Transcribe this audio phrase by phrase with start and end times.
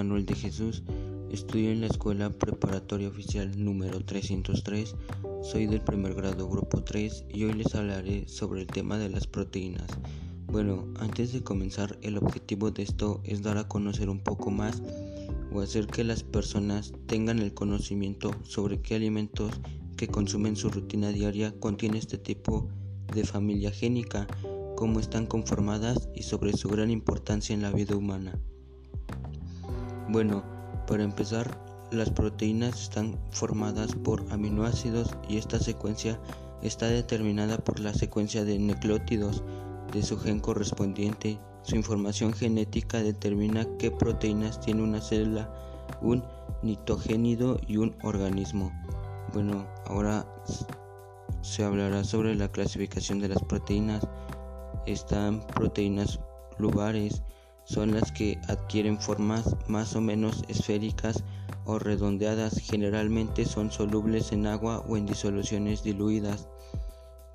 [0.00, 0.82] Manuel de Jesús,
[1.30, 4.96] estudio en la Escuela Preparatoria Oficial número 303,
[5.42, 9.26] soy del primer grado grupo 3 y hoy les hablaré sobre el tema de las
[9.26, 9.86] proteínas.
[10.46, 14.82] Bueno, antes de comenzar, el objetivo de esto es dar a conocer un poco más
[15.52, 19.60] o hacer que las personas tengan el conocimiento sobre qué alimentos
[19.98, 22.68] que consumen su rutina diaria contiene este tipo
[23.14, 24.26] de familia génica,
[24.76, 28.40] cómo están conformadas y sobre su gran importancia en la vida humana.
[30.12, 30.42] Bueno,
[30.88, 31.56] para empezar,
[31.92, 36.18] las proteínas están formadas por aminoácidos y esta secuencia
[36.62, 39.44] está determinada por la secuencia de nucleótidos
[39.92, 41.38] de su gen correspondiente.
[41.62, 45.48] Su información genética determina qué proteínas tiene una célula,
[46.02, 46.24] un
[46.64, 48.72] nitogénido y un organismo.
[49.32, 50.26] Bueno, ahora
[51.40, 54.04] se hablará sobre la clasificación de las proteínas.
[54.86, 56.18] Están proteínas
[56.58, 57.22] lugares,
[57.64, 61.22] son las que adquieren formas más o menos esféricas
[61.64, 66.48] o redondeadas, generalmente son solubles en agua o en disoluciones diluidas.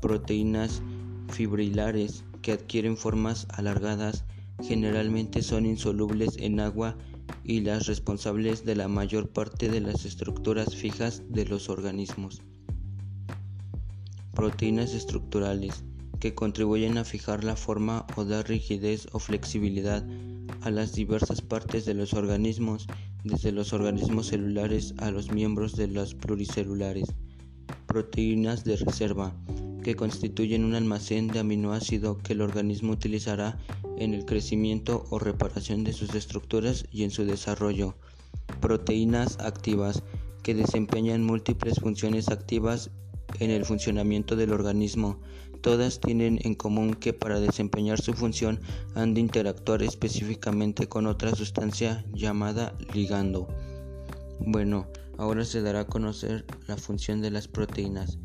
[0.00, 0.82] Proteínas
[1.28, 4.24] fibrilares que adquieren formas alargadas,
[4.62, 6.96] generalmente son insolubles en agua
[7.44, 12.42] y las responsables de la mayor parte de las estructuras fijas de los organismos.
[14.34, 15.84] Proteínas estructurales
[16.20, 20.04] que contribuyen a fijar la forma o dar rigidez o flexibilidad
[20.60, 22.86] a las diversas partes de los organismos,
[23.24, 27.14] desde los organismos celulares a los miembros de los pluricelulares.
[27.86, 29.34] Proteínas de reserva,
[29.82, 33.58] que constituyen un almacén de aminoácido que el organismo utilizará
[33.98, 37.96] en el crecimiento o reparación de sus estructuras y en su desarrollo.
[38.60, 40.02] Proteínas activas,
[40.42, 42.90] que desempeñan múltiples funciones activas
[43.38, 45.20] en el funcionamiento del organismo.
[45.60, 48.60] Todas tienen en común que para desempeñar su función
[48.94, 53.46] han de interactuar específicamente con otra sustancia llamada ligando.
[54.40, 54.86] Bueno,
[55.18, 58.18] ahora se dará a conocer la función de las proteínas.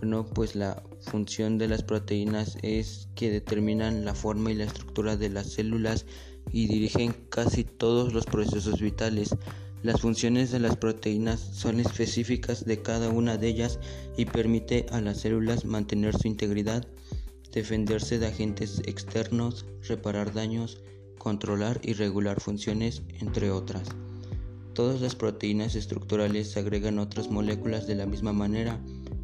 [0.00, 5.16] Bueno, pues la función de las proteínas es que determinan la forma y la estructura
[5.16, 6.06] de las células
[6.52, 9.36] y dirigen casi todos los procesos vitales.
[9.82, 13.78] Las funciones de las proteínas son específicas de cada una de ellas
[14.16, 16.86] y permite a las células mantener su integridad,
[17.52, 20.82] defenderse de agentes externos, reparar daños,
[21.18, 23.88] controlar y regular funciones, entre otras.
[24.74, 28.80] Todas las proteínas estructurales agregan otras moléculas de la misma manera,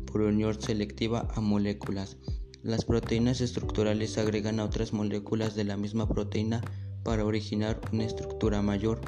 [0.06, 2.16] por unión selectiva a moléculas.
[2.62, 6.60] Las proteínas estructurales agregan a otras moléculas de la misma proteína
[7.02, 9.00] para originar una estructura mayor.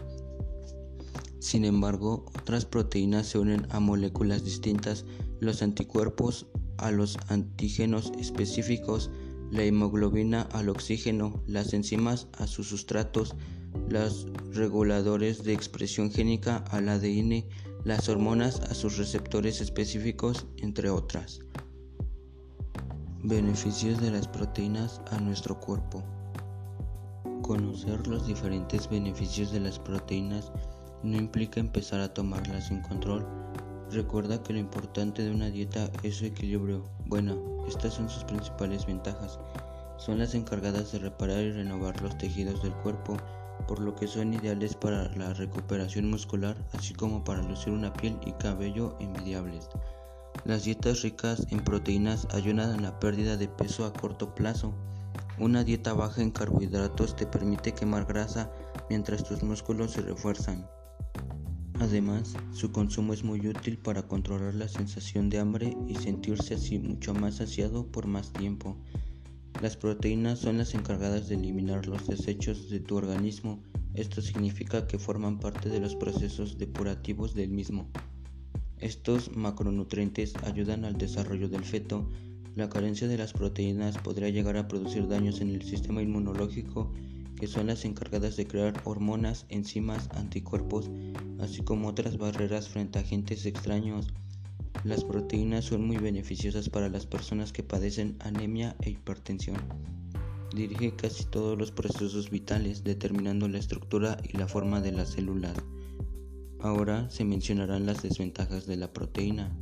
[1.39, 5.05] Sin embargo, otras proteínas se unen a moléculas distintas,
[5.41, 6.47] los anticuerpos
[6.79, 9.11] a los antígenos específicos,
[9.51, 13.35] la hemoglobina al oxígeno, las enzimas a sus sustratos,
[13.89, 17.45] los reguladores de expresión génica al ADN,
[17.85, 21.41] las hormonas a sus receptores específicos, entre otras.
[23.23, 26.03] Beneficios de las proteínas a nuestro cuerpo.
[27.43, 30.51] Conocer los diferentes beneficios de las proteínas
[31.03, 33.27] no implica empezar a tomarlas sin control.
[33.91, 36.85] Recuerda que lo importante de una dieta es su equilibrio.
[37.07, 37.37] Bueno,
[37.69, 39.39] estas son sus principales ventajas.
[39.99, 43.17] Son las encargadas de reparar y renovar los tejidos del cuerpo,
[43.67, 48.19] por lo que son ideales para la recuperación muscular, así como para lucir una piel
[48.27, 49.69] y cabello envidiables.
[50.45, 54.75] Las dietas ricas en proteínas ayudan a la pérdida de peso a corto plazo.
[55.39, 58.51] Una dieta baja en carbohidratos te permite quemar grasa
[58.89, 60.67] mientras tus músculos se refuerzan.
[61.79, 66.79] Además, su consumo es muy útil para controlar la sensación de hambre y sentirse así
[66.79, 68.79] mucho más saciado por más tiempo.
[69.61, 73.63] Las proteínas son las encargadas de eliminar los desechos de tu organismo.
[73.95, 77.91] Esto significa que forman parte de los procesos depurativos del mismo.
[78.79, 82.09] Estos macronutrientes ayudan al desarrollo del feto.
[82.55, 86.93] La carencia de las proteínas podría llegar a producir daños en el sistema inmunológico
[87.37, 90.91] que son las encargadas de crear hormonas, enzimas, anticuerpos,
[91.39, 94.09] así como otras barreras frente a agentes extraños.
[94.85, 99.57] Las proteínas son muy beneficiosas para las personas que padecen anemia e hipertensión.
[100.55, 105.57] Dirige casi todos los procesos vitales, determinando la estructura y la forma de las células.
[106.61, 109.55] Ahora se mencionarán las desventajas de la proteína.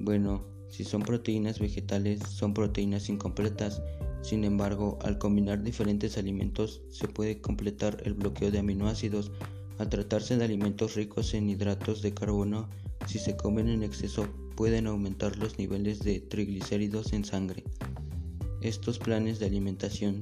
[0.00, 3.82] Bueno, si son proteínas vegetales, son proteínas incompletas
[4.22, 9.32] sin embargo, al combinar diferentes alimentos se puede completar el bloqueo de aminoácidos.
[9.78, 12.68] Al tratarse de alimentos ricos en hidratos de carbono,
[13.06, 17.64] si se comen en exceso pueden aumentar los niveles de triglicéridos en sangre.
[18.60, 20.20] Estos planes de alimentación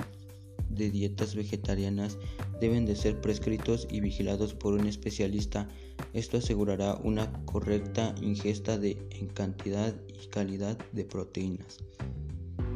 [0.71, 2.17] de dietas vegetarianas
[2.59, 5.69] deben de ser prescritos y vigilados por un especialista.
[6.15, 11.79] Esto asegurará una correcta ingesta de en cantidad y calidad de proteínas.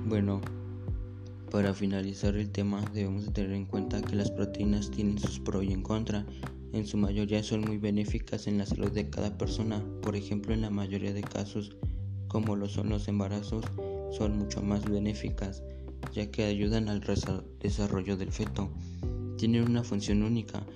[0.06, 0.43] Bueno,
[1.55, 5.73] para finalizar el tema debemos tener en cuenta que las proteínas tienen sus pros y
[5.73, 6.27] en contra.
[6.73, 9.81] En su mayoría son muy benéficas en la salud de cada persona.
[10.03, 11.77] Por ejemplo, en la mayoría de casos,
[12.27, 13.65] como lo son los embarazos,
[14.11, 15.62] son mucho más benéficas,
[16.12, 17.01] ya que ayudan al
[17.61, 18.73] desarrollo del feto.
[19.39, 20.67] Tienen una función única,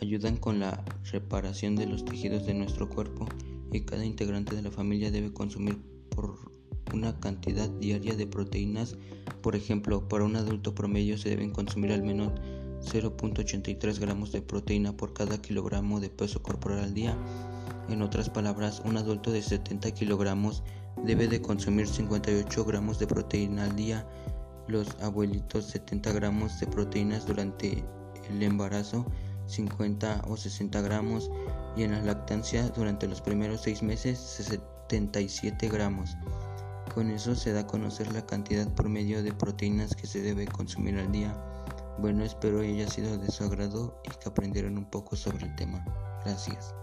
[0.00, 3.26] ayudan con la reparación de los tejidos de nuestro cuerpo
[3.72, 5.78] y cada integrante de la familia debe consumir
[6.10, 6.47] por
[6.92, 8.96] una cantidad diaria de proteínas.
[9.42, 12.32] Por ejemplo, para un adulto promedio se deben consumir al menos
[12.82, 17.16] 0.83 gramos de proteína por cada kilogramo de peso corporal al día.
[17.88, 20.62] En otras palabras, un adulto de 70 kilogramos
[21.04, 24.06] debe de consumir 58 gramos de proteína al día.
[24.66, 27.84] Los abuelitos 70 gramos de proteínas durante
[28.28, 29.06] el embarazo,
[29.46, 31.30] 50 o 60 gramos
[31.76, 36.16] y en la lactancia durante los primeros 6 meses 77 gramos.
[36.94, 40.98] Con eso se da a conocer la cantidad promedio de proteínas que se debe consumir
[40.98, 41.34] al día.
[41.98, 45.84] Bueno, espero haya sido de su agrado y que aprendieron un poco sobre el tema.
[46.24, 46.74] Gracias.